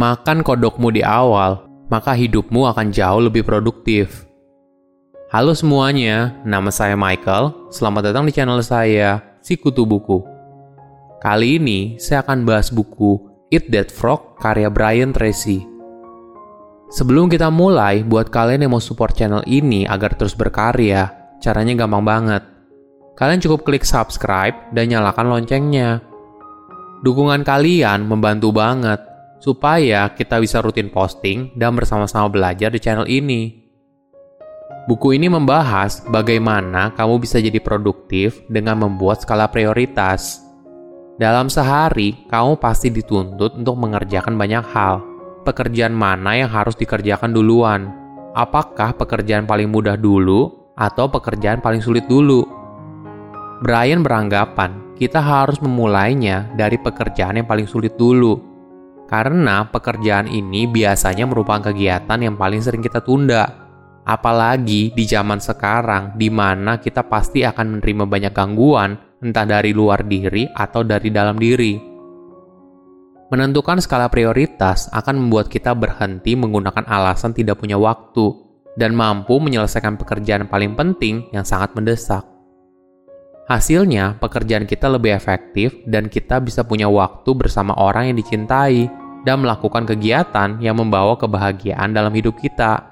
[0.00, 1.60] Makan kodokmu di awal,
[1.92, 4.24] maka hidupmu akan jauh lebih produktif.
[5.28, 7.68] Halo semuanya, nama saya Michael.
[7.68, 10.24] Selamat datang di channel saya, Si Kutu Buku.
[11.20, 13.20] Kali ini saya akan bahas buku
[13.52, 15.68] Eat That Frog karya Brian Tracy.
[16.88, 21.12] Sebelum kita mulai, buat kalian yang mau support channel ini agar terus berkarya,
[21.44, 22.42] caranya gampang banget.
[23.20, 26.00] Kalian cukup klik subscribe dan nyalakan loncengnya.
[27.04, 29.09] Dukungan kalian membantu banget
[29.40, 33.58] supaya kita bisa rutin posting dan bersama-sama belajar di channel ini.
[34.86, 40.44] Buku ini membahas bagaimana kamu bisa jadi produktif dengan membuat skala prioritas.
[41.20, 45.10] Dalam sehari, kamu pasti dituntut untuk mengerjakan banyak hal
[45.44, 47.92] pekerjaan mana yang harus dikerjakan duluan.
[48.36, 52.46] Apakah pekerjaan paling mudah dulu atau pekerjaan paling sulit dulu?
[53.60, 58.49] Brian beranggapan kita harus memulainya dari pekerjaan yang paling sulit dulu.
[59.10, 63.42] Karena pekerjaan ini biasanya merupakan kegiatan yang paling sering kita tunda.
[64.06, 70.06] Apalagi di zaman sekarang di mana kita pasti akan menerima banyak gangguan entah dari luar
[70.06, 71.74] diri atau dari dalam diri.
[73.34, 78.30] Menentukan skala prioritas akan membuat kita berhenti menggunakan alasan tidak punya waktu
[78.78, 82.22] dan mampu menyelesaikan pekerjaan paling penting yang sangat mendesak.
[83.50, 89.44] Hasilnya, pekerjaan kita lebih efektif dan kita bisa punya waktu bersama orang yang dicintai dan
[89.44, 92.88] melakukan kegiatan yang membawa kebahagiaan dalam hidup kita.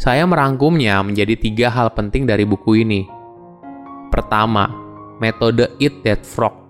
[0.00, 3.04] Saya merangkumnya menjadi tiga hal penting dari buku ini.
[4.08, 4.66] Pertama,
[5.20, 6.60] metode Eat That Frog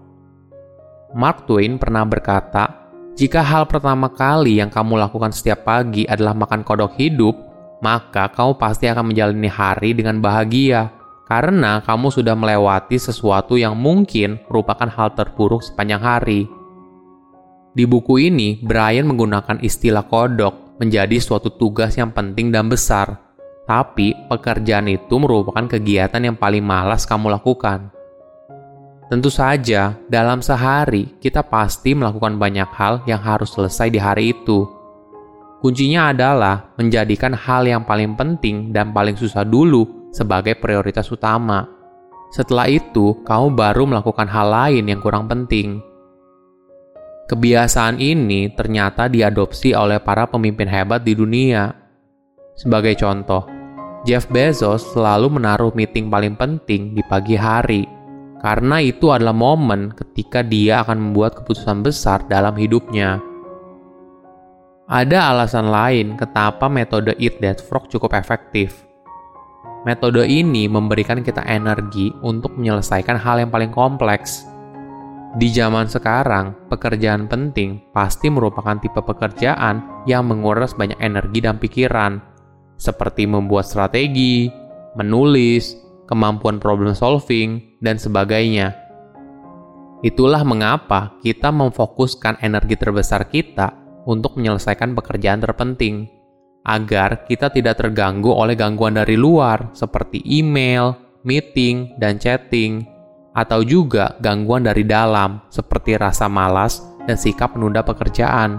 [1.11, 6.63] Mark Twain pernah berkata, "Jika hal pertama kali yang kamu lakukan setiap pagi adalah makan
[6.63, 7.35] kodok hidup,
[7.83, 10.95] maka kamu pasti akan menjalani hari dengan bahagia
[11.27, 16.60] karena kamu sudah melewati sesuatu yang mungkin merupakan hal terburuk sepanjang hari."
[17.71, 23.21] Di buku ini, Brian menggunakan istilah kodok menjadi suatu tugas yang penting dan besar,
[23.63, 27.95] tapi pekerjaan itu merupakan kegiatan yang paling malas kamu lakukan.
[29.07, 34.67] Tentu saja, dalam sehari kita pasti melakukan banyak hal yang harus selesai di hari itu.
[35.63, 41.67] Kuncinya adalah menjadikan hal yang paling penting dan paling susah dulu sebagai prioritas utama.
[42.31, 45.83] Setelah itu, kamu baru melakukan hal lain yang kurang penting.
[47.31, 51.71] Kebiasaan ini ternyata diadopsi oleh para pemimpin hebat di dunia.
[52.59, 53.47] Sebagai contoh,
[54.03, 57.87] Jeff Bezos selalu menaruh meeting paling penting di pagi hari
[58.43, 63.23] karena itu adalah momen ketika dia akan membuat keputusan besar dalam hidupnya.
[64.91, 68.75] Ada alasan lain kenapa metode Eat That Frog cukup efektif.
[69.87, 74.51] Metode ini memberikan kita energi untuk menyelesaikan hal yang paling kompleks.
[75.31, 82.19] Di zaman sekarang, pekerjaan penting pasti merupakan tipe pekerjaan yang menguras banyak energi dan pikiran,
[82.75, 84.51] seperti membuat strategi,
[84.99, 85.79] menulis,
[86.11, 88.75] kemampuan problem solving, dan sebagainya.
[90.03, 93.71] Itulah mengapa kita memfokuskan energi terbesar kita
[94.11, 96.11] untuk menyelesaikan pekerjaan terpenting,
[96.67, 102.83] agar kita tidak terganggu oleh gangguan dari luar seperti email, meeting, dan chatting,
[103.31, 108.59] atau juga gangguan dari dalam seperti rasa malas dan sikap menunda pekerjaan.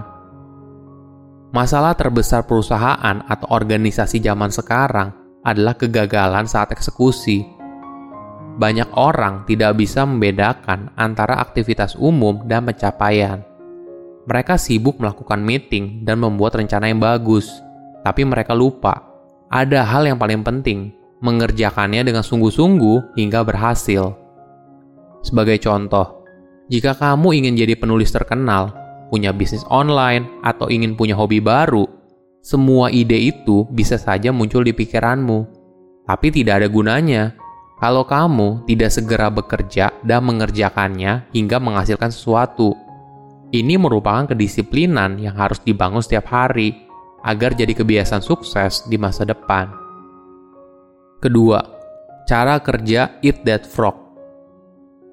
[1.52, 5.12] Masalah terbesar perusahaan atau organisasi zaman sekarang
[5.44, 7.44] adalah kegagalan saat eksekusi.
[8.56, 13.44] Banyak orang tidak bisa membedakan antara aktivitas umum dan pencapaian.
[14.24, 17.48] Mereka sibuk melakukan meeting dan membuat rencana yang bagus,
[18.00, 19.12] tapi mereka lupa
[19.52, 24.21] ada hal yang paling penting: mengerjakannya dengan sungguh-sungguh hingga berhasil.
[25.22, 26.26] Sebagai contoh,
[26.66, 28.74] jika kamu ingin jadi penulis terkenal,
[29.10, 31.86] punya bisnis online, atau ingin punya hobi baru,
[32.42, 35.46] semua ide itu bisa saja muncul di pikiranmu,
[36.10, 37.38] tapi tidak ada gunanya
[37.78, 42.74] kalau kamu tidak segera bekerja dan mengerjakannya hingga menghasilkan sesuatu.
[43.54, 46.82] Ini merupakan kedisiplinan yang harus dibangun setiap hari
[47.22, 49.70] agar jadi kebiasaan sukses di masa depan.
[51.22, 51.62] Kedua,
[52.26, 54.01] cara kerja Eat That Frog.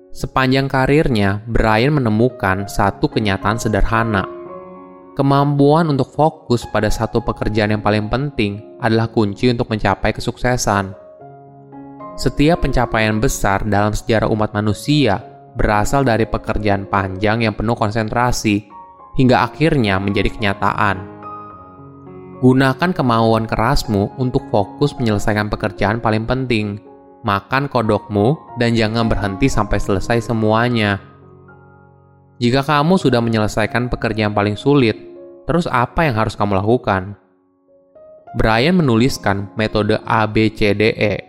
[0.10, 4.26] Sepanjang karirnya, Brian menemukan satu kenyataan sederhana–
[5.20, 10.96] Kemampuan untuk fokus pada satu pekerjaan yang paling penting adalah kunci untuk mencapai kesuksesan.
[12.16, 15.20] Setiap pencapaian besar dalam sejarah umat manusia
[15.60, 18.64] berasal dari pekerjaan panjang yang penuh konsentrasi
[19.20, 21.04] hingga akhirnya menjadi kenyataan.
[22.40, 26.80] Gunakan kemauan kerasmu untuk fokus menyelesaikan pekerjaan paling penting.
[27.26, 31.04] Makan kodokmu dan jangan berhenti sampai selesai semuanya.
[32.40, 35.10] Jika kamu sudah menyelesaikan pekerjaan paling sulit,
[35.50, 37.18] Terus apa yang harus kamu lakukan?
[38.38, 41.26] Brian menuliskan metode ABCDE.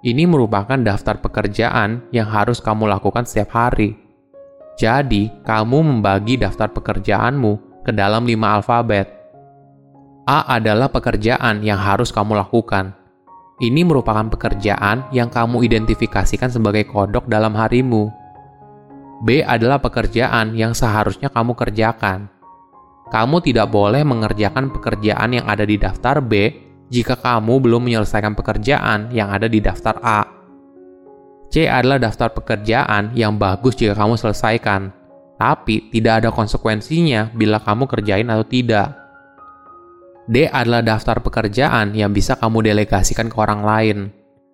[0.00, 3.92] Ini merupakan daftar pekerjaan yang harus kamu lakukan setiap hari.
[4.80, 9.12] Jadi, kamu membagi daftar pekerjaanmu ke dalam lima alfabet.
[10.24, 12.96] A adalah pekerjaan yang harus kamu lakukan.
[13.58, 18.06] Ini merupakan pekerjaan yang kamu identifikasikan sebagai kodok dalam harimu.
[19.26, 22.38] B adalah pekerjaan yang seharusnya kamu kerjakan
[23.08, 26.52] kamu tidak boleh mengerjakan pekerjaan yang ada di daftar B
[26.92, 30.20] jika kamu belum menyelesaikan pekerjaan yang ada di daftar A.
[31.48, 34.92] C adalah daftar pekerjaan yang bagus jika kamu selesaikan,
[35.40, 39.07] tapi tidak ada konsekuensinya bila kamu kerjain atau tidak.
[40.28, 43.98] D adalah daftar pekerjaan yang bisa kamu delegasikan ke orang lain.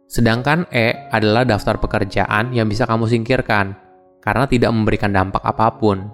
[0.06, 3.74] Sedangkan E adalah daftar pekerjaan yang bisa kamu singkirkan
[4.22, 6.06] karena tidak memberikan dampak apa pun.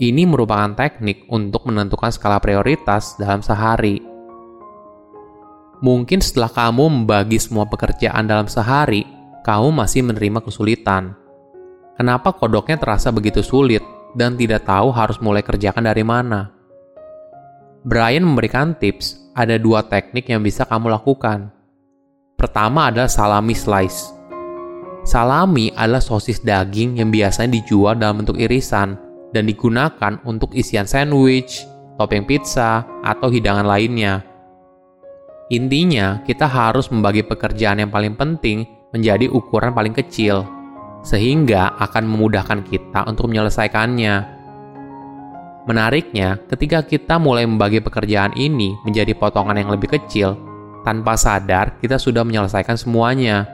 [0.00, 4.00] Ini merupakan teknik untuk menentukan skala prioritas dalam sehari.
[5.84, 9.04] Mungkin setelah kamu membagi semua pekerjaan dalam sehari,
[9.44, 11.12] kamu masih menerima kesulitan.
[12.00, 13.84] Kenapa kodoknya terasa begitu sulit
[14.16, 16.59] dan tidak tahu harus mulai kerjakan dari mana?
[17.80, 21.48] Brian memberikan tips, ada dua teknik yang bisa kamu lakukan.
[22.36, 24.12] Pertama adalah salami slice.
[25.08, 29.00] Salami adalah sosis daging yang biasanya dijual dalam bentuk irisan
[29.32, 31.64] dan digunakan untuk isian sandwich,
[31.96, 34.28] topping pizza, atau hidangan lainnya.
[35.48, 40.44] Intinya, kita harus membagi pekerjaan yang paling penting menjadi ukuran paling kecil,
[41.00, 44.39] sehingga akan memudahkan kita untuk menyelesaikannya.
[45.68, 50.38] Menariknya, ketika kita mulai membagi pekerjaan ini menjadi potongan yang lebih kecil,
[50.86, 53.44] tanpa sadar kita sudah menyelesaikan semuanya.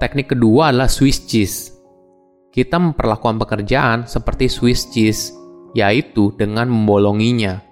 [0.00, 1.72] Teknik kedua adalah Swiss cheese
[2.52, 5.32] kita memperlakukan pekerjaan seperti Swiss cheese,
[5.72, 7.64] yaitu dengan membolonginya.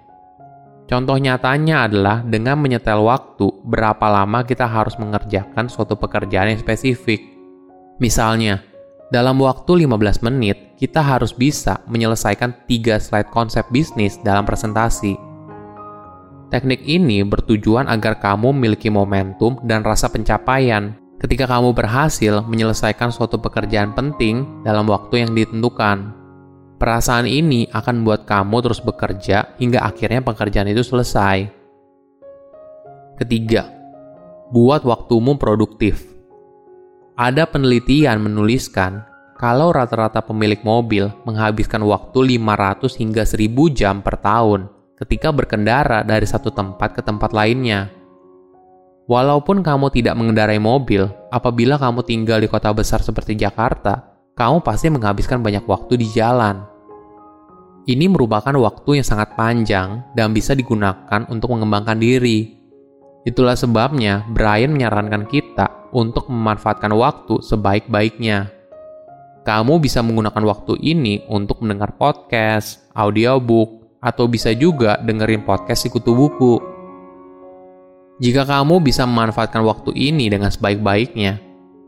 [0.89, 7.23] Contoh nyatanya adalah dengan menyetel waktu berapa lama kita harus mengerjakan suatu pekerjaan yang spesifik.
[8.01, 8.65] Misalnya,
[9.13, 15.13] dalam waktu 15 menit, kita harus bisa menyelesaikan 3 slide konsep bisnis dalam presentasi.
[16.49, 23.37] Teknik ini bertujuan agar kamu memiliki momentum dan rasa pencapaian ketika kamu berhasil menyelesaikan suatu
[23.37, 26.17] pekerjaan penting dalam waktu yang ditentukan.
[26.81, 31.45] Perasaan ini akan membuat kamu terus bekerja hingga akhirnya pekerjaan itu selesai.
[33.21, 33.69] Ketiga,
[34.49, 36.09] buat waktumu produktif.
[37.21, 39.10] Ada penelitian menuliskan
[39.41, 44.69] kalau rata-rata pemilik mobil menghabiskan waktu 500 hingga 1000 jam per tahun
[45.01, 47.89] ketika berkendara dari satu tempat ke tempat lainnya.
[49.09, 54.93] Walaupun kamu tidak mengendarai mobil, apabila kamu tinggal di kota besar seperti Jakarta, kamu pasti
[54.93, 56.61] menghabiskan banyak waktu di jalan.
[57.89, 62.61] Ini merupakan waktu yang sangat panjang dan bisa digunakan untuk mengembangkan diri.
[63.25, 68.60] Itulah sebabnya Brian menyarankan kita untuk memanfaatkan waktu sebaik-baiknya.
[69.41, 75.91] Kamu bisa menggunakan waktu ini untuk mendengar podcast, audiobook, atau bisa juga dengerin podcast di
[75.93, 76.55] kutu buku.
[78.21, 81.41] Jika kamu bisa memanfaatkan waktu ini dengan sebaik-baiknya,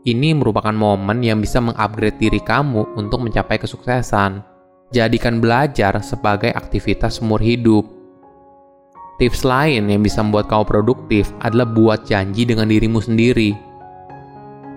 [0.09, 4.41] ini merupakan momen yang bisa mengupgrade diri kamu untuk mencapai kesuksesan.
[4.89, 7.85] Jadikan belajar sebagai aktivitas seumur hidup.
[9.21, 13.53] Tips lain yang bisa membuat kamu produktif adalah buat janji dengan dirimu sendiri.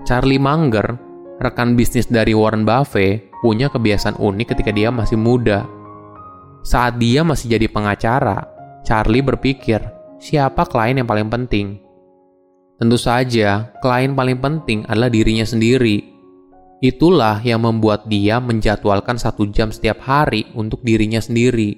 [0.05, 1.06] Charlie Munger,
[1.41, 5.69] rekan bisnis dari Warren Buffett, punya kebiasaan unik ketika dia masih muda.
[6.67, 8.49] Saat dia masih jadi pengacara,
[8.83, 9.79] Charlie berpikir,
[10.19, 11.79] siapa klien yang paling penting?
[12.77, 16.13] Tentu saja, klien paling penting adalah dirinya sendiri.
[16.85, 21.73] Itulah yang membuat dia menjadwalkan satu jam setiap hari untuk dirinya sendiri.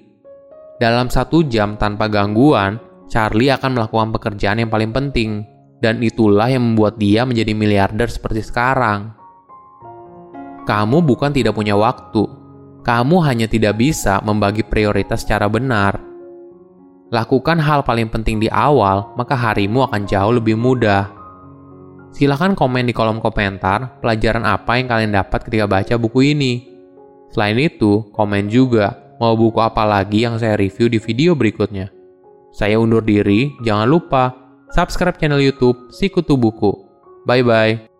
[0.79, 5.43] Dalam satu jam tanpa gangguan, Charlie akan melakukan pekerjaan yang paling penting,
[5.79, 9.18] dan itulah yang membuat dia menjadi miliarder seperti sekarang.
[10.69, 12.29] Kamu bukan tidak punya waktu,
[12.85, 15.97] kamu hanya tidak bisa membagi prioritas secara benar.
[17.09, 21.09] Lakukan hal paling penting di awal, maka harimu akan jauh lebih mudah.
[22.13, 26.69] Silahkan komen di kolom komentar pelajaran apa yang kalian dapat ketika baca buku ini.
[27.33, 31.89] Selain itu, komen juga mau buku apa lagi yang saya review di video berikutnya.
[32.53, 34.37] Saya undur diri, jangan lupa
[34.73, 36.73] subscribe channel YouTube Sikutu Buku.
[37.25, 37.98] Bye bye.